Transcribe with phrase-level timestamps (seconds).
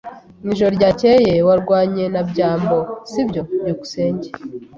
[0.43, 2.77] Mwijoro ryakeye warwanye na byambo,
[3.11, 3.41] sibyo?
[3.61, 4.29] byukusenge